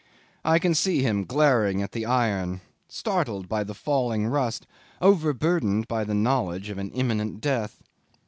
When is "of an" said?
6.71-6.89